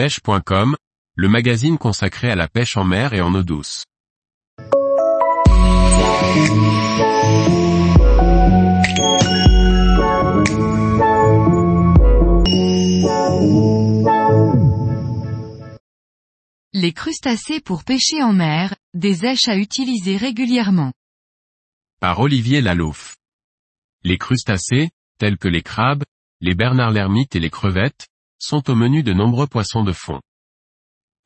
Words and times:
pêche.com, 0.00 0.76
le 1.14 1.28
magazine 1.28 1.76
consacré 1.76 2.30
à 2.30 2.34
la 2.34 2.48
pêche 2.48 2.78
en 2.78 2.84
mer 2.84 3.12
et 3.12 3.20
en 3.20 3.34
eau 3.34 3.42
douce. 3.42 3.84
Les 16.72 16.94
crustacés 16.94 17.60
pour 17.60 17.84
pêcher 17.84 18.22
en 18.22 18.32
mer, 18.32 18.74
des 18.94 19.26
èches 19.26 19.48
à 19.48 19.56
utiliser 19.58 20.16
régulièrement. 20.16 20.94
Par 22.00 22.20
Olivier 22.20 22.62
Lalouf. 22.62 23.16
Les 24.02 24.16
crustacés, 24.16 24.88
tels 25.18 25.36
que 25.36 25.48
les 25.48 25.62
crabes, 25.62 26.04
les 26.40 26.54
bernard 26.54 26.90
l'ermite 26.90 27.36
et 27.36 27.40
les 27.40 27.50
crevettes, 27.50 28.09
sont 28.40 28.70
au 28.70 28.74
menu 28.74 29.02
de 29.02 29.12
nombreux 29.12 29.46
poissons 29.46 29.84
de 29.84 29.92
fond. 29.92 30.20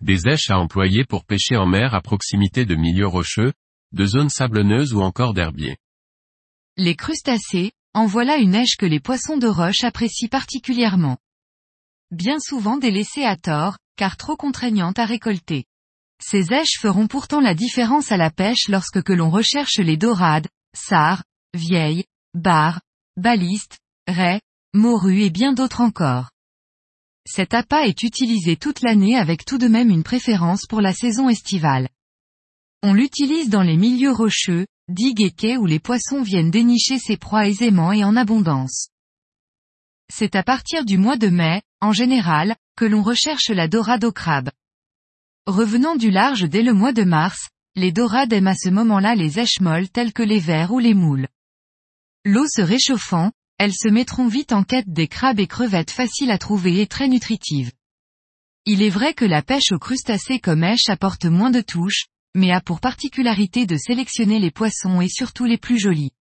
Des 0.01 0.29
èches 0.29 0.51
à 0.51 0.59
employer 0.59 1.05
pour 1.05 1.25
pêcher 1.25 1.57
en 1.57 1.67
mer 1.67 1.95
à 1.95 2.03
proximité 2.03 2.67
de 2.67 2.75
milieux 2.75 3.07
rocheux, 3.07 3.53
de 3.93 4.07
zones 4.07 4.29
sablonneuses 4.29 4.93
ou 4.93 5.01
encore 5.01 5.33
d'herbiers. 5.33 5.77
Les 6.77 6.97
crustacés, 6.97 7.73
en 7.95 8.07
voilà 8.07 8.37
une 8.37 8.55
èche 8.55 8.77
que 8.77 8.87
les 8.87 8.99
poissons 8.99 9.37
de 9.37 9.47
roche 9.47 9.85
apprécient 9.85 10.29
particulièrement. 10.29 11.17
Bien 12.11 12.41
souvent 12.41 12.77
délaissées 12.77 13.25
à 13.25 13.37
tort, 13.37 13.79
car 13.97 14.17
trop 14.17 14.37
contraignantes 14.37 14.99
à 14.99 15.05
récolter. 15.05 15.65
Ces 16.21 16.53
èches 16.53 16.79
feront 16.81 17.07
pourtant 17.07 17.41
la 17.41 17.55
différence 17.55 18.11
à 18.11 18.17
la 18.17 18.31
pêche 18.31 18.69
lorsque 18.69 19.03
que 19.03 19.13
l'on 19.13 19.31
recherche 19.31 19.79
les 19.79 19.97
dorades, 19.97 20.49
sarres, 20.75 21.23
vieilles, 21.55 22.05
barres, 22.35 22.81
balistes, 23.17 23.79
raies, 24.09 24.41
morues 24.73 25.23
et 25.23 25.31
bien 25.31 25.53
d'autres 25.53 25.81
encore. 25.81 26.31
Cet 27.27 27.55
appât 27.55 27.87
est 27.87 28.03
utilisé 28.03 28.57
toute 28.57 28.83
l'année 28.83 29.17
avec 29.17 29.45
tout 29.45 29.59
de 29.59 29.69
même 29.69 29.91
une 29.91 30.03
préférence 30.03 30.67
pour 30.67 30.81
la 30.81 30.93
saison 30.93 31.29
estivale. 31.29 31.89
On 32.83 32.93
l'utilise 32.93 33.49
dans 33.49 33.63
les 33.63 33.79
milieux 33.79 34.13
rocheux, 34.13 34.67
digues 34.89 35.23
et 35.23 35.31
quais 35.31 35.57
où 35.57 35.65
les 35.65 35.79
poissons 35.79 36.23
viennent 36.23 36.51
dénicher 36.51 36.99
ces 36.99 37.17
proies 37.17 37.49
aisément 37.49 37.93
et 37.93 38.05
en 38.05 38.15
abondance. 38.17 38.89
C'est 40.13 40.37
à 40.37 40.43
partir 40.43 40.85
du 40.85 40.99
mois 40.99 41.17
de 41.17 41.29
mai, 41.29 41.63
en 41.81 41.93
général, 41.93 42.57
que 42.77 42.85
l'on 42.85 43.03
recherche 43.03 43.49
la 43.49 43.69
dorade 43.69 44.05
au 44.05 44.13
crabe. 44.13 44.51
Revenant 45.47 45.97
du 45.97 46.11
large 46.11 46.43
dès 46.49 46.63
le 46.63 46.75
mois 46.75 46.93
de 46.93 47.05
mars, 47.05 47.49
les 47.75 47.91
dorades 47.91 48.33
aiment 48.33 48.49
à 48.49 48.55
ce 48.55 48.69
moment-là 48.69 49.15
les 49.15 49.39
èches 49.39 49.61
molles 49.61 49.89
telles 49.89 50.13
que 50.13 50.23
les 50.23 50.39
vers 50.41 50.73
ou 50.73 50.79
les 50.79 50.95
moules. 50.95 51.29
L'eau 52.25 52.47
se 52.47 52.61
réchauffant, 52.61 53.33
elles 53.59 53.75
se 53.75 53.89
mettront 53.89 54.29
vite 54.29 54.53
en 54.53 54.65
quête 54.65 54.93
des 54.93 55.09
crabes 55.09 55.41
et 55.41 55.47
crevettes 55.47 55.91
faciles 55.91 56.31
à 56.31 56.39
trouver 56.39 56.81
et 56.81 56.87
très 56.87 57.09
nutritives. 57.09 57.73
Il 58.67 58.83
est 58.83 58.91
vrai 58.91 59.15
que 59.15 59.25
la 59.25 59.43
pêche 59.43 59.73
aux 59.73 59.79
crustacés 59.79 60.41
comme 60.41 60.65
èche 60.65 60.89
apporte 60.89 61.27
moins 61.27 61.51
de 61.51 61.61
touches, 61.61 62.07
mais 62.35 62.51
a 62.51 62.61
pour 62.61 62.81
particularité 62.81 63.67
de 63.67 63.77
sélectionner 63.77 64.39
les 64.39 64.51
poissons 64.51 65.01
et 65.01 65.09
surtout 65.09 65.45
les 65.45 65.59
plus 65.59 65.79
jolis. 65.79 66.13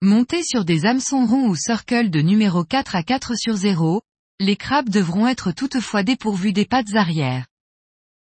Montés 0.00 0.42
sur 0.42 0.64
des 0.64 0.86
hameçons 0.86 1.26
ronds 1.26 1.48
ou 1.48 1.56
circles 1.56 2.10
de 2.10 2.20
numéro 2.20 2.64
4 2.64 2.94
à 2.94 3.02
4 3.02 3.36
sur 3.36 3.56
0, 3.56 4.02
les 4.40 4.56
crabes 4.56 4.88
devront 4.88 5.26
être 5.26 5.52
toutefois 5.52 6.02
dépourvus 6.02 6.52
des 6.52 6.66
pattes 6.66 6.94
arrière. 6.94 7.46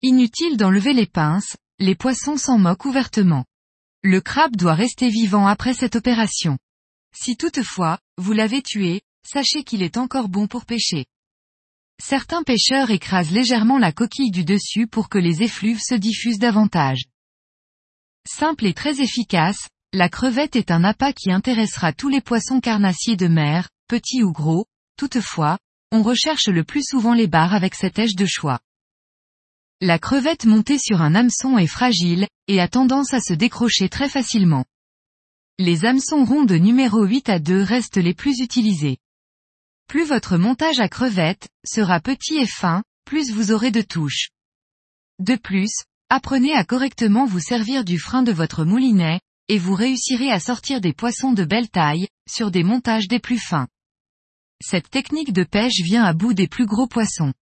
Inutile 0.02 0.58
d'enlever 0.58 0.94
les 0.94 1.08
pinces, 1.08 1.58
les 1.80 1.95
poissons 1.95 2.38
s'en 2.38 2.58
moquent 2.58 2.86
ouvertement. 2.86 3.45
Le 4.03 4.22
crabe 4.22 4.55
doit 4.55 4.75
rester 4.75 5.09
vivant 5.09 5.47
après 5.47 5.73
cette 5.73 5.95
opération. 5.95 6.58
Si 7.16 7.38
toutefois, 7.38 7.99
vous 8.17 8.33
l'avez 8.33 8.61
tué, 8.61 9.02
sachez 9.25 9.63
qu'il 9.63 9.81
est 9.81 9.97
encore 9.97 10.27
bon 10.27 10.47
pour 10.47 10.66
pêcher. 10.66 11.05
Certains 12.03 12.44
pêcheurs 12.44 12.91
écrasent 12.91 13.31
légèrement 13.31 13.77
la 13.77 13.94
coquille 13.94 14.31
du 14.31 14.44
dessus 14.44 14.85
pour 14.85 15.08
que 15.08 15.17
les 15.17 15.41
effluves 15.41 15.81
se 15.81 15.95
diffusent 15.95 16.39
davantage. 16.39 17.05
Simple 18.27 18.66
et 18.66 18.73
très 18.73 19.02
efficace, 19.02 19.69
la 19.93 20.09
crevette 20.09 20.58
est 20.58 20.71
un 20.71 20.83
appât 20.83 21.14
qui 21.14 21.31
intéressera 21.31 21.93
tous 21.93 22.09
les 22.09 22.20
poissons 22.20 22.59
carnassiers 22.59 23.15
de 23.15 23.27
mer, 23.27 23.70
petits 23.87 24.23
ou 24.23 24.33
gros, 24.33 24.65
toutefois, 24.97 25.58
on 25.92 26.03
recherche 26.03 26.47
le 26.47 26.65
plus 26.65 26.83
souvent 26.83 27.14
les 27.14 27.27
barres 27.27 27.53
avec 27.53 27.76
cette 27.76 27.97
èche 27.97 28.15
de 28.15 28.26
choix. 28.26 28.59
La 29.80 29.99
crevette 29.99 30.45
montée 30.45 30.80
sur 30.80 31.02
un 31.02 31.15
hameçon 31.15 31.58
est 31.58 31.67
fragile, 31.67 32.27
et 32.47 32.59
a 32.59 32.67
tendance 32.67 33.14
à 33.14 33.21
se 33.21 33.33
décrocher 33.33 33.87
très 33.87 34.09
facilement. 34.09 34.65
Les 35.58 35.86
hameçons 35.86 36.26
ronds 36.26 36.43
de 36.43 36.55
numéro 36.55 37.05
8 37.05 37.30
à 37.30 37.39
2 37.39 37.64
restent 37.64 37.95
les 37.95 38.14
plus 38.14 38.42
utilisés. 38.42 38.98
Plus 39.88 40.04
votre 40.04 40.36
montage 40.36 40.82
à 40.82 40.89
crevette, 40.89 41.48
sera 41.66 42.02
petit 42.02 42.36
et 42.36 42.45
fin, 42.45 42.83
plus 43.05 43.32
vous 43.32 43.54
aurez 43.54 43.71
de 43.71 43.82
touches. 43.82 44.32
De 45.20 45.38
plus, 45.38 45.71
apprenez 46.10 46.52
à 46.52 46.65
correctement 46.65 47.26
vous 47.26 47.39
servir 47.39 47.86
du 47.86 47.98
frein 47.98 48.21
de 48.21 48.33
votre 48.33 48.65
moulinet, 48.65 49.21
et 49.48 49.58
vous 49.58 49.76
réussirez 49.76 50.30
à 50.30 50.42
sortir 50.42 50.82
des 50.82 50.92
poissons 50.92 51.32
de 51.32 51.45
belle 51.45 51.70
taille, 51.70 52.10
sur 52.30 52.52
des 52.52 52.64
montages 52.64 53.08
des 53.08 53.20
plus 53.20 53.39
fins. 53.39 53.70
Cette 54.61 54.89
technique 54.89 55.32
de 55.32 55.45
pêche 55.45 55.80
vient 55.86 56.04
à 56.04 56.11
bout 56.11 56.33
des 56.33 56.49
plus 56.49 56.65
gros 56.65 56.88
poissons. 56.88 57.33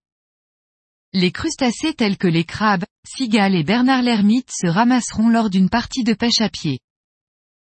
Les 1.14 1.32
crustacés 1.32 1.96
tels 1.96 2.18
que 2.18 2.28
les 2.28 2.44
crabes, 2.44 2.86
cigales 3.08 3.56
et 3.56 3.64
bernard 3.64 4.04
l'ermite 4.04 4.52
se 4.52 4.68
ramasseront 4.68 5.30
lors 5.30 5.50
d'une 5.50 5.70
partie 5.70 6.04
de 6.04 6.14
pêche 6.14 6.42
à 6.42 6.50
pied. 6.50 6.80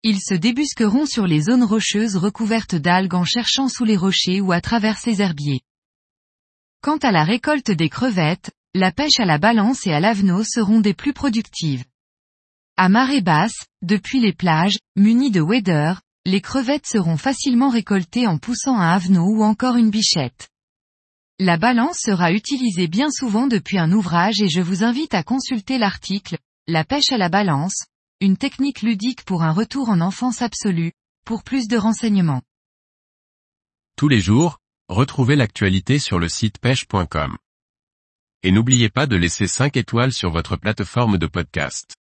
Ils 0.05 0.21
se 0.21 0.35
débusqueront 0.35 1.07
sur 1.07 1.29
les 1.29 1.43
zones 1.43 1.63
rocheuses 1.63 2.17
recouvertes 2.17 2.75
d'algues 2.75 3.15
en 3.15 3.25
cherchant 3.25 3.69
sous 3.69 3.85
les 3.85 3.97
rochers 3.97 4.41
ou 4.41 4.51
à 4.51 4.61
travers 4.61 4.99
ces 4.99 5.23
herbiers. 5.23 5.61
Quant 6.83 6.97
à 6.99 7.13
la 7.13 7.23
récolte 7.23 7.71
des 7.71 7.89
crevettes, 7.89 8.51
la 8.75 8.91
pêche 8.91 9.21
à 9.21 9.25
la 9.25 9.39
balance 9.39 9.87
et 9.87 9.93
à 9.93 10.01
l'avenot 10.01 10.43
seront 10.43 10.81
des 10.81 10.93
plus 10.95 11.13
productives. 11.13 11.85
À 12.77 12.89
marée 12.89 13.21
basse, 13.21 13.67
depuis 13.83 14.19
les 14.19 14.33
plages, 14.33 14.79
munies 14.97 15.31
de 15.31 15.41
waders, 15.41 16.01
les 16.25 16.41
crevettes 16.41 16.87
seront 16.87 17.17
facilement 17.17 17.69
récoltées 17.69 18.27
en 18.27 18.39
poussant 18.39 18.77
un 18.77 18.95
avenot 18.95 19.27
ou 19.27 19.45
encore 19.45 19.77
une 19.77 19.91
bichette. 19.91 20.49
La 21.39 21.59
balance 21.59 21.99
sera 22.01 22.33
utilisée 22.33 22.89
bien 22.89 23.11
souvent 23.11 23.47
depuis 23.47 23.79
un 23.79 23.93
ouvrage 23.93 24.41
et 24.41 24.49
je 24.49 24.61
vous 24.61 24.83
invite 24.83 25.15
à 25.15 25.23
consulter 25.23 25.79
l'article, 25.79 26.39
La 26.67 26.85
pêche 26.85 27.13
à 27.13 27.19
la 27.19 27.29
balance, 27.29 27.87
une 28.23 28.37
technique 28.37 28.83
ludique 28.83 29.25
pour 29.25 29.43
un 29.43 29.51
retour 29.51 29.89
en 29.89 30.01
enfance 30.01 30.43
absolue, 30.43 30.93
pour 31.27 31.43
plus 31.43 31.67
de 31.67 31.77
renseignements. 31.77 32.43
Tous 33.97 34.07
les 34.07 34.21
jours, 34.21 34.59
retrouvez 34.89 35.35
l'actualité 35.35 35.99
sur 35.99 36.21
le 36.21 36.29
site 36.29 36.61
pêche.com. 36.61 37.37
Et 38.45 38.53
n'oubliez 38.53 38.91
pas 38.91 39.09
de 39.09 39.17
laisser 39.17 39.49
5 39.49 39.77
étoiles 39.77 40.13
sur 40.13 40.31
votre 40.31 40.55
plateforme 40.55 41.19
de 41.19 41.27
podcast. 41.27 41.97